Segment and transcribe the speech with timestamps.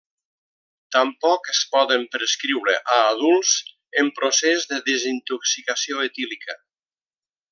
[0.93, 3.53] Tampoc es poden prescriure a adults
[4.03, 6.61] en procés de desintoxicació etílica.